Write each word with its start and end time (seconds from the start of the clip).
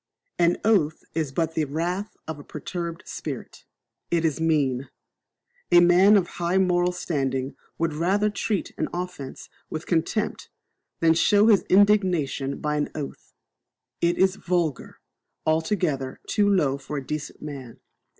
An 0.39 0.57
oath 0.65 1.03
is 1.13 1.31
but 1.31 1.53
the 1.53 1.65
wrath 1.65 2.17
of 2.27 2.39
a 2.39 2.43
perturbed 2.43 3.07
spirit. 3.07 3.65
It 4.09 4.25
is 4.25 4.41
mean. 4.41 4.89
A 5.71 5.79
man 5.79 6.17
of 6.17 6.25
high 6.41 6.57
moral 6.57 6.91
standing 6.91 7.55
would 7.77 7.93
rather 7.93 8.31
treat 8.31 8.73
an 8.79 8.89
offence 8.95 9.47
with 9.69 9.85
contempt 9.85 10.49
than 11.01 11.13
show 11.13 11.49
his 11.49 11.61
indignation 11.69 12.57
by 12.57 12.77
an 12.77 12.89
oath. 12.95 13.31
It 14.01 14.17
is 14.17 14.37
vulgar, 14.37 14.99
altogether 15.45 16.19
too 16.27 16.49
low 16.49 16.79
for 16.79 16.97
a 16.97 17.05
decent 17.05 17.43
man. 17.43 17.79